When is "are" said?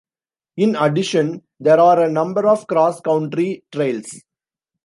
1.79-2.01